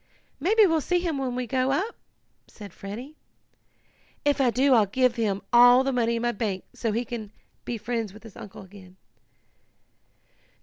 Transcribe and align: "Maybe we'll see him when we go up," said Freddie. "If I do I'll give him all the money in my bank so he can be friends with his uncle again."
"Maybe 0.39 0.65
we'll 0.65 0.81
see 0.81 0.97
him 0.97 1.19
when 1.19 1.35
we 1.35 1.45
go 1.45 1.69
up," 1.71 1.95
said 2.47 2.73
Freddie. 2.73 3.17
"If 4.25 4.41
I 4.41 4.49
do 4.49 4.73
I'll 4.73 4.87
give 4.87 5.15
him 5.15 5.43
all 5.53 5.83
the 5.83 5.93
money 5.93 6.15
in 6.15 6.23
my 6.23 6.31
bank 6.31 6.63
so 6.73 6.91
he 6.91 7.05
can 7.05 7.31
be 7.65 7.77
friends 7.77 8.11
with 8.11 8.23
his 8.23 8.35
uncle 8.35 8.63
again." 8.63 8.95